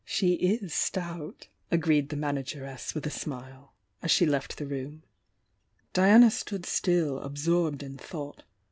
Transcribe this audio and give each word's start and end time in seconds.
"She 0.03 0.33
is 0.33 0.73
stout," 0.73 1.47
agreed 1.69 2.09
the 2.09 2.15
manageress 2.15 2.95
with 2.95 3.05
a 3.05 3.11
smile, 3.11 3.75
as 4.01 4.09
she 4.09 4.25
left 4.25 4.57
the 4.57 4.65
room. 4.65 5.03
Diana 5.93 6.31
stood 6.31 6.65
still, 6.65 7.19
absorbed 7.19 7.83
in 7.83 7.99
thought. 7.99 8.41